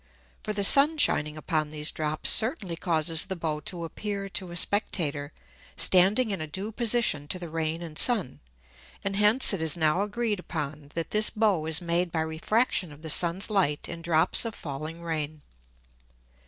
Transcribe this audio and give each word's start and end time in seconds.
For 0.41 0.51
the 0.51 0.63
Sun 0.63 0.97
shining 0.97 1.37
upon 1.37 1.69
these 1.69 1.91
Drops 1.91 2.31
certainly 2.31 2.75
causes 2.75 3.27
the 3.27 3.35
Bow 3.35 3.59
to 3.65 3.85
appear 3.85 4.29
to 4.29 4.49
a 4.49 4.55
Spectator 4.57 5.31
standing 5.77 6.31
in 6.31 6.41
a 6.41 6.47
due 6.47 6.71
Position 6.71 7.27
to 7.27 7.37
the 7.37 7.49
Rain 7.51 7.83
and 7.83 7.99
Sun. 7.99 8.39
And 9.03 9.15
hence 9.15 9.53
it 9.53 9.61
is 9.61 9.77
now 9.77 10.01
agreed 10.01 10.39
upon, 10.39 10.89
that 10.95 11.11
this 11.11 11.29
Bow 11.29 11.67
is 11.67 11.81
made 11.81 12.11
by 12.11 12.21
Refraction 12.21 12.91
of 12.91 13.03
the 13.03 13.11
Sun's 13.11 13.47
Light 13.51 13.87
in 13.87 14.01
drops 14.01 14.43
of 14.43 14.55
falling 14.55 15.03
Rain. 15.03 15.43